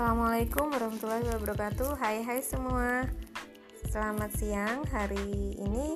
[0.00, 1.92] Assalamualaikum warahmatullahi wabarakatuh.
[2.00, 3.04] Hai hai semua.
[3.84, 4.80] Selamat siang.
[4.88, 5.92] Hari ini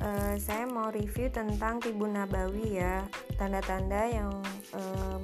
[0.00, 3.04] uh, Saya mau review tentang Tibun Nabawi ya.
[3.36, 4.32] Tanda-tanda yang
[4.72, 5.20] uh,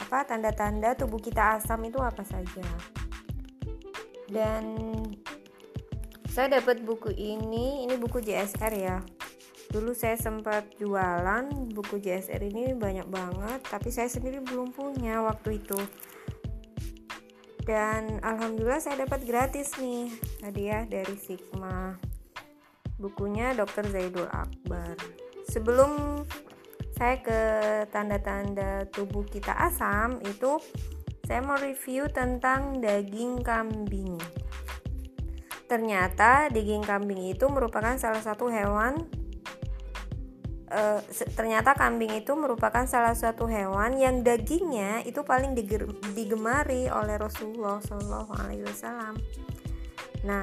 [0.00, 2.64] apa Tanda-tanda tubuh kita asam itu apa saja.
[4.24, 4.64] Dan
[6.32, 9.04] Saya dapat buku ini Ini buku JSR ya.
[9.68, 11.44] Dulu saya sempat jualan
[11.76, 15.76] buku JSR ini banyak banget tapi saya sendiri belum punya waktu itu
[17.64, 20.12] dan alhamdulillah saya dapat gratis nih
[20.44, 21.96] hadiah dari Sigma
[23.00, 23.88] bukunya Dr.
[23.88, 24.96] Zaidul Akbar
[25.48, 26.22] sebelum
[26.94, 27.40] saya ke
[27.90, 30.60] tanda-tanda tubuh kita asam itu
[31.24, 34.20] saya mau review tentang daging kambing
[35.64, 39.08] ternyata daging kambing itu merupakan salah satu hewan
[40.74, 41.00] uh,
[41.38, 45.54] ternyata kambing itu merupakan salah satu hewan yang dagingnya itu paling
[46.12, 49.14] digemari oleh Rasulullah Shallallahu Alaihi Wasallam.
[50.26, 50.42] Nah,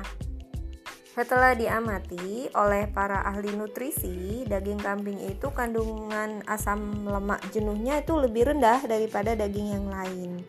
[1.11, 8.55] setelah diamati oleh para ahli nutrisi, daging kambing itu kandungan asam lemak jenuhnya itu lebih
[8.55, 10.39] rendah daripada daging yang lain.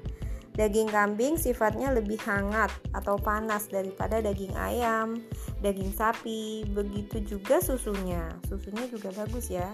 [0.53, 5.25] Daging kambing sifatnya lebih hangat atau panas daripada daging ayam,
[5.65, 8.29] daging sapi, begitu juga susunya.
[8.45, 9.73] Susunya juga bagus ya,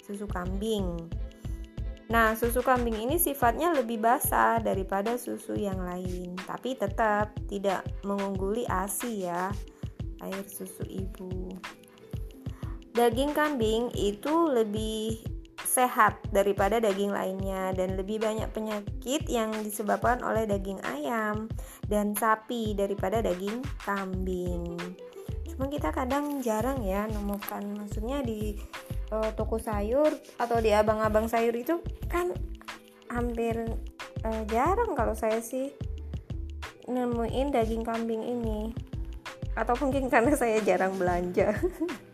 [0.00, 0.96] susu kambing.
[2.08, 8.64] Nah, susu kambing ini sifatnya lebih basah daripada susu yang lain, tapi tetap tidak mengungguli
[8.64, 9.52] ASI ya,
[10.24, 11.52] air susu ibu.
[12.96, 15.33] Daging kambing itu lebih
[15.74, 21.50] sehat daripada daging lainnya dan lebih banyak penyakit yang disebabkan oleh daging ayam
[21.90, 24.78] dan sapi daripada daging kambing.
[25.50, 28.54] Cuma kita kadang jarang ya nemukan maksudnya di
[29.10, 32.30] uh, toko sayur atau di abang-abang sayur itu kan
[33.10, 33.58] hampir
[34.22, 35.74] uh, jarang kalau saya sih
[36.86, 38.70] nemuin daging kambing ini
[39.58, 41.50] atau mungkin karena saya jarang belanja.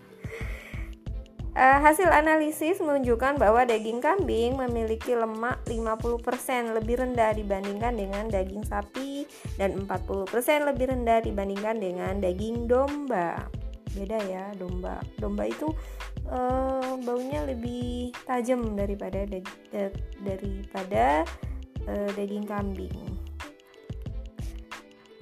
[1.50, 8.62] Uh, hasil analisis menunjukkan bahwa daging kambing memiliki lemak 50% lebih rendah dibandingkan dengan daging
[8.62, 9.26] sapi
[9.58, 10.30] dan 40%
[10.70, 13.50] lebih rendah dibandingkan dengan daging domba.
[13.98, 15.02] Beda ya, domba.
[15.18, 15.74] Domba itu
[16.30, 19.26] uh, baunya lebih tajam daripada
[20.22, 21.26] daripada
[21.90, 22.94] uh, daging kambing.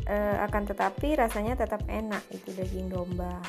[0.04, 3.40] Uh, akan tetapi rasanya tetap enak itu daging domba.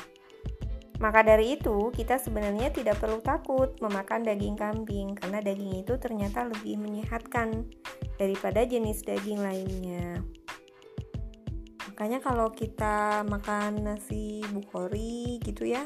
[1.00, 6.44] Maka dari itu, kita sebenarnya tidak perlu takut memakan daging kambing karena daging itu ternyata
[6.44, 7.64] lebih menyehatkan
[8.20, 10.20] daripada jenis daging lainnya.
[11.88, 15.80] Makanya kalau kita makan nasi bukhori gitu ya,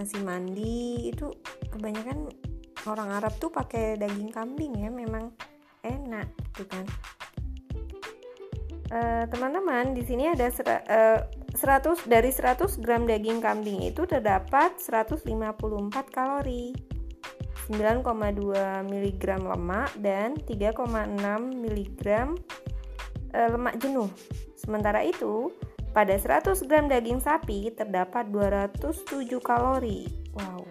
[0.00, 1.28] nasi mandi itu
[1.68, 2.32] kebanyakan
[2.88, 5.36] orang Arab tuh pakai daging kambing ya, memang
[5.84, 6.84] enak gitu kan.
[8.88, 11.20] Uh, teman-teman, di sini ada uh,
[11.58, 15.26] 100 dari 100 gram daging kambing itu terdapat 154
[16.14, 16.70] kalori,
[17.66, 21.18] 9,2 mg lemak dan 3,6
[21.58, 22.04] mg
[23.34, 24.06] eh, lemak jenuh.
[24.54, 25.50] Sementara itu,
[25.90, 30.06] pada 100 gram daging sapi terdapat 207 kalori.
[30.38, 30.62] Wow.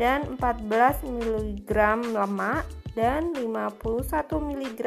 [0.00, 1.70] Dan 14 mg
[2.16, 2.64] lemak
[2.96, 3.76] dan 51
[4.40, 4.80] mg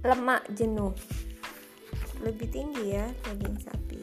[0.00, 0.96] lemak jenuh
[2.24, 4.00] lebih tinggi ya daging sapi.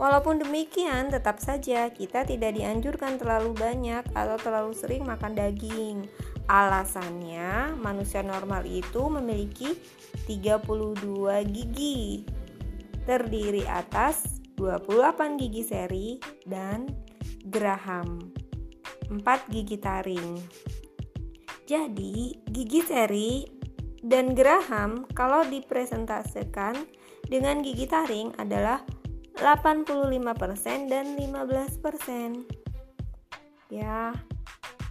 [0.00, 6.08] Walaupun demikian, tetap saja kita tidak dianjurkan terlalu banyak atau terlalu sering makan daging.
[6.48, 9.76] Alasannya, manusia normal itu memiliki
[10.24, 12.24] 32 gigi.
[13.04, 16.08] Terdiri atas 28 gigi seri
[16.48, 16.88] dan
[17.44, 18.24] geraham.
[19.12, 19.20] 4
[19.52, 20.40] gigi taring.
[21.68, 23.44] Jadi, gigi seri
[24.00, 26.72] dan geraham kalau dipresentasikan
[27.30, 28.82] dengan gigi taring adalah
[29.38, 33.70] 85% dan 15%.
[33.70, 34.10] Ya,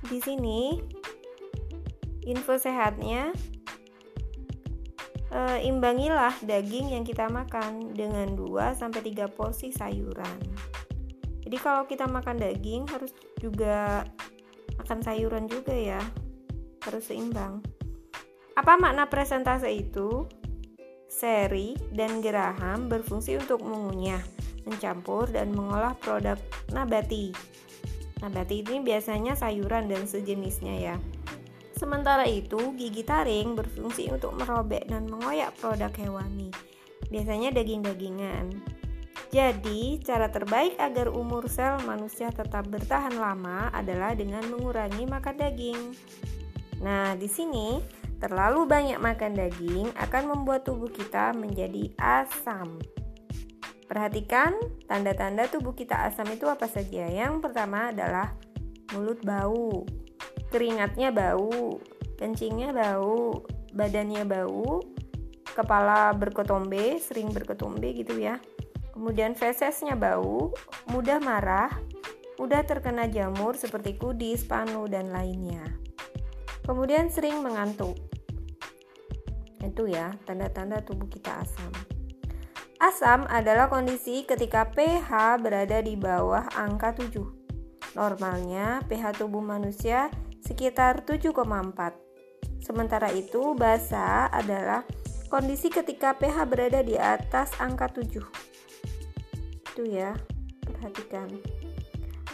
[0.07, 0.79] di sini
[2.23, 3.35] info sehatnya
[5.35, 10.39] e, imbangilah daging yang kita makan dengan 2 sampai 3 porsi sayuran.
[11.43, 13.11] Jadi kalau kita makan daging harus
[13.43, 14.07] juga
[14.79, 15.99] makan sayuran juga ya.
[16.87, 17.59] Harus seimbang.
[18.55, 20.23] Apa makna presentase itu?
[21.09, 24.21] Seri dan Geraham berfungsi untuk mengunyah,
[24.69, 26.37] mencampur, dan mengolah produk
[26.69, 27.33] nabati.
[28.21, 30.95] Nabati ini biasanya sayuran dan sejenisnya ya.
[31.73, 36.53] Sementara itu, gigi taring berfungsi untuk merobek dan mengoyak produk hewani,
[37.09, 38.53] biasanya daging-dagingan.
[39.33, 45.81] Jadi, cara terbaik agar umur sel manusia tetap bertahan lama adalah dengan mengurangi makan daging.
[46.81, 52.79] Nah, di sini terlalu banyak makan daging akan membuat tubuh kita menjadi asam.
[53.89, 54.53] Perhatikan
[54.85, 57.09] tanda-tanda tubuh kita asam itu apa saja.
[57.09, 58.37] Yang pertama adalah
[58.93, 59.87] mulut bau,
[60.53, 61.81] keringatnya bau,
[62.19, 63.41] kencingnya bau,
[63.73, 64.83] badannya bau,
[65.55, 68.37] kepala berketombe, sering berketombe gitu ya.
[68.93, 70.51] Kemudian fesesnya bau,
[70.91, 71.71] mudah marah,
[72.35, 75.63] mudah terkena jamur seperti kudis, panu, dan lainnya.
[76.67, 78.08] Kemudian sering mengantuk.
[79.79, 81.71] Itu ya, tanda-tanda tubuh kita asam.
[82.83, 87.15] Asam adalah kondisi ketika pH berada di bawah angka 7.
[87.95, 90.11] Normalnya pH tubuh manusia
[90.43, 91.95] sekitar 7,4.
[92.59, 94.83] Sementara itu, basa adalah
[95.31, 98.49] kondisi ketika pH berada di atas angka 7
[99.79, 100.11] itu ya
[100.65, 101.39] perhatikan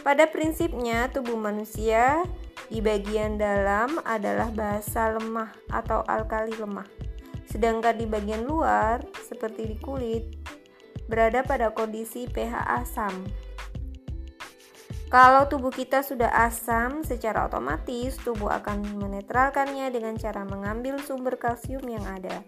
[0.02, 2.26] pada prinsipnya tubuh manusia
[2.72, 7.05] di bagian dalam adalah basa lemah atau alkali lemah
[7.46, 10.24] sedangkan di bagian luar seperti di kulit
[11.06, 12.54] berada pada kondisi pH
[12.84, 13.26] asam
[15.06, 21.86] kalau tubuh kita sudah asam, secara otomatis tubuh akan menetralkannya dengan cara mengambil sumber kalsium
[21.86, 22.42] yang ada.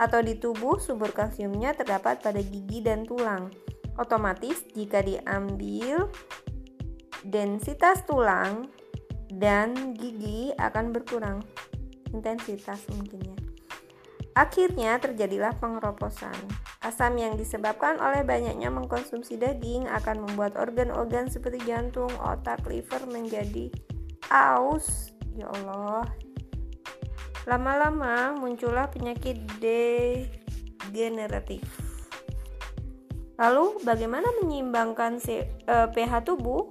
[0.00, 3.52] Atau di tubuh, sumber kalsiumnya terdapat pada gigi dan tulang.
[4.00, 6.08] Otomatis jika diambil
[7.20, 8.72] densitas tulang
[9.28, 11.44] dan gigi akan berkurang
[12.16, 13.39] intensitas mungkin ya.
[14.38, 16.34] Akhirnya terjadilah pengeroposan.
[16.80, 23.74] Asam yang disebabkan oleh banyaknya mengkonsumsi daging akan membuat organ-organ seperti jantung, otak, liver menjadi
[24.30, 25.10] aus.
[25.34, 26.06] Ya Allah.
[27.48, 31.64] Lama-lama muncullah penyakit degeneratif.
[33.40, 36.70] Lalu bagaimana menyeimbangkan eh, pH tubuh?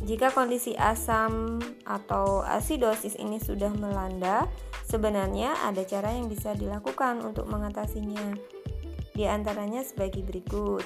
[0.00, 4.48] Jika kondisi asam atau asidosis ini sudah melanda,
[4.90, 8.34] sebenarnya ada cara yang bisa dilakukan untuk mengatasinya.
[9.14, 10.82] Di antaranya sebagai berikut.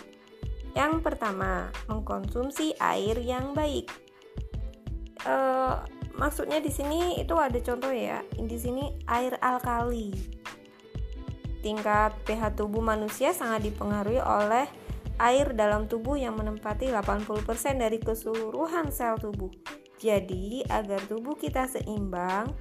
[0.76, 3.88] Yang pertama, mengkonsumsi air yang baik.
[5.24, 5.80] Uh,
[6.20, 8.20] maksudnya di sini itu ada contoh ya.
[8.36, 10.12] Di sini air alkali
[11.64, 14.68] Tingkat pH tubuh manusia sangat dipengaruhi oleh
[15.16, 19.48] air dalam tubuh yang menempati 80% dari keseluruhan sel tubuh.
[19.96, 22.52] Jadi, agar tubuh kita seimbang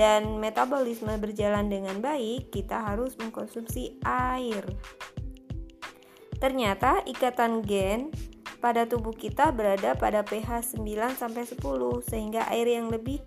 [0.00, 4.64] dan metabolisme berjalan dengan baik, kita harus mengkonsumsi air.
[6.40, 8.08] Ternyata ikatan gen
[8.64, 11.60] pada tubuh kita berada pada pH 9 sampai 10
[12.00, 13.20] sehingga air yang lebih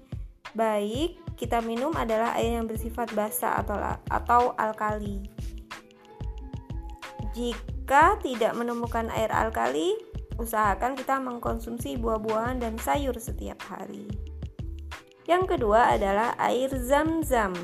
[0.58, 3.78] baik kita minum adalah air yang bersifat basa atau
[4.10, 5.30] atau alkali.
[7.38, 9.94] Jika tidak menemukan air alkali,
[10.42, 14.33] usahakan kita mengkonsumsi buah-buahan dan sayur setiap hari.
[15.24, 17.56] Yang kedua adalah air zam-zam.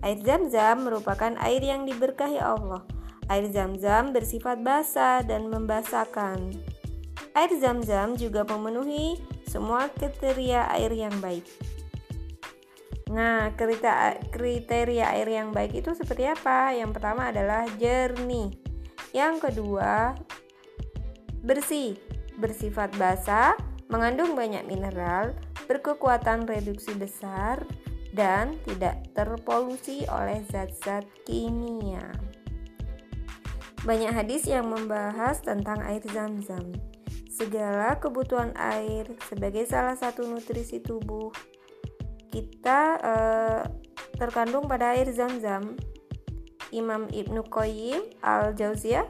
[0.00, 2.84] Air zam-zam merupakan air yang diberkahi Allah.
[3.28, 6.54] Air zam-zam bersifat basah dan membasahkan.
[7.36, 11.44] Air zam-zam juga memenuhi semua kriteria air yang baik.
[13.06, 13.54] Nah,
[14.34, 16.74] kriteria air yang baik itu seperti apa?
[16.74, 18.50] Yang pertama adalah jernih.
[19.14, 20.18] Yang kedua,
[21.46, 21.94] bersih,
[22.40, 23.54] bersifat basah,
[23.86, 27.62] mengandung banyak mineral, berkekuatan reduksi besar,
[28.16, 32.16] dan tidak terpolusi oleh zat-zat kimia.
[33.84, 36.72] Banyak hadis yang membahas tentang air zam-zam.
[37.28, 41.28] Segala kebutuhan air sebagai salah satu nutrisi tubuh
[42.32, 43.62] kita uh,
[44.16, 45.76] terkandung pada air zam-zam.
[46.74, 49.06] Imam Ibnu Qayyim al-Jauziyah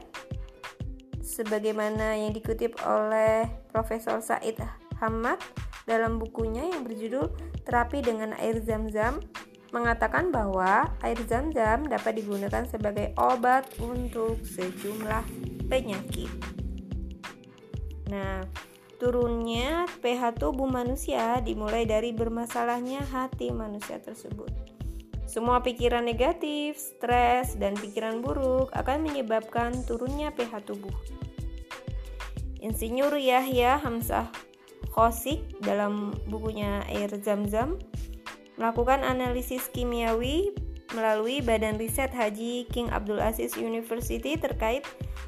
[1.25, 4.61] sebagaimana yang dikutip oleh Profesor Said
[5.01, 5.41] Hamad
[5.87, 7.31] dalam bukunya yang berjudul
[7.63, 9.23] Terapi dengan Air Zam-Zam
[9.75, 15.27] mengatakan bahwa air zam-zam dapat digunakan sebagai obat untuk sejumlah
[15.67, 16.31] penyakit.
[18.07, 18.47] Nah,
[18.97, 24.49] Turunnya pH tubuh manusia dimulai dari bermasalahnya hati manusia tersebut.
[25.29, 30.97] Semua pikiran negatif, stres, dan pikiran buruk akan menyebabkan turunnya pH tubuh.
[32.57, 34.33] Insinyur Yahya Hamzah
[34.97, 37.77] Khosik dalam bukunya Air Zam-Zam
[38.57, 40.49] melakukan analisis kimiawi
[40.97, 44.81] melalui Badan Riset Haji King Abdul Aziz University terkait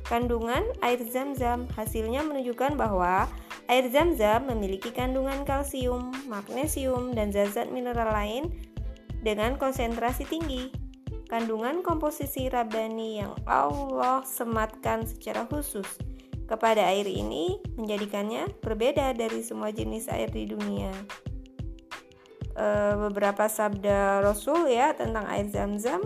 [0.09, 1.69] kandungan air zam-zam.
[1.77, 3.29] Hasilnya menunjukkan bahwa
[3.69, 8.49] Air zam-zam memiliki kandungan kalsium, magnesium, dan zat-zat mineral lain
[9.21, 10.73] dengan konsentrasi tinggi.
[11.29, 15.85] Kandungan komposisi rabani yang Allah sematkan secara khusus
[16.49, 20.89] kepada air ini menjadikannya berbeda dari semua jenis air di dunia.
[22.57, 26.01] uh, beberapa sabda Rasul ya tentang air zam-zam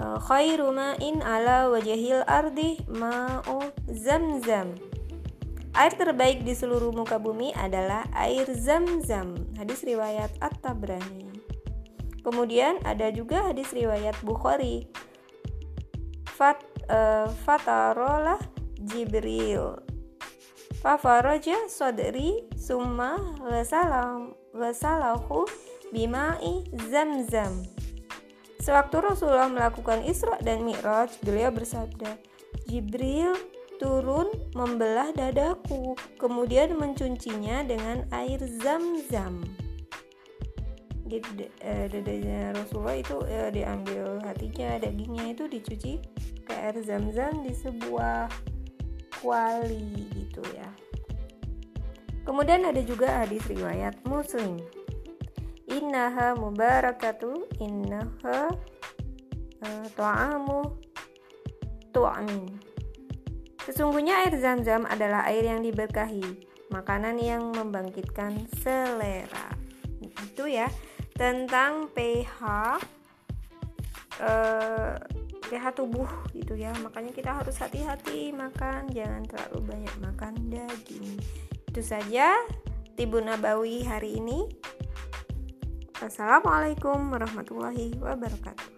[0.00, 4.74] uh, khairu ma'in ala wajahil ardi ma'u zam-zam
[5.78, 9.38] Air terbaik di seluruh muka bumi adalah air zam-zam.
[9.54, 11.30] Hadis riwayat At-Tabrani.
[12.26, 14.90] Kemudian ada juga hadis riwayat Bukhari.
[16.34, 16.58] Fat,
[16.88, 18.40] uh, fatarolah
[18.80, 19.78] Jibril.
[20.78, 25.44] Fafaraja sodri summa wasalam wasalahu
[25.90, 27.66] bimai zam-zam.
[28.58, 32.18] Sewaktu Rasulullah melakukan Isra dan Mi'raj, beliau bersabda,
[32.68, 33.32] Jibril
[33.78, 39.46] turun membelah dadaku, kemudian mencucinya dengan air zam-zam.
[41.08, 45.92] Jadi eh, dadanya Rasulullah itu eh, diambil hatinya, dagingnya itu dicuci
[46.48, 48.32] ke air zam-zam di sebuah
[49.20, 50.72] kuali gitu ya.
[52.24, 54.56] Kemudian ada juga hadis riwayat Muslim.
[55.68, 58.48] Innaha mubarakatu innaha
[59.60, 60.64] uh, tu'amu
[61.92, 62.56] tu'amin
[63.68, 66.24] Sesungguhnya air zam-zam adalah air yang diberkahi,
[66.72, 69.52] makanan yang membangkitkan selera.
[70.00, 70.72] Itu ya
[71.12, 72.40] tentang pH
[74.24, 74.96] eh,
[75.48, 76.70] pH tubuh gitu ya.
[76.84, 81.18] Makanya kita harus hati-hati makan, jangan terlalu banyak makan daging.
[81.66, 82.36] Itu saja
[82.94, 84.46] Tibun Nabawi hari ini.
[85.98, 88.77] Assalamualaikum warahmatullahi wabarakatuh.